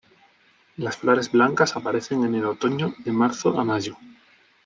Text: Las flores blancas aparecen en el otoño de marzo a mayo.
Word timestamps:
Las 0.77 0.97
flores 0.97 1.31
blancas 1.31 1.75
aparecen 1.75 2.23
en 2.23 2.33
el 2.33 2.45
otoño 2.45 2.95
de 3.05 3.11
marzo 3.11 3.59
a 3.59 3.63
mayo. 3.63 3.95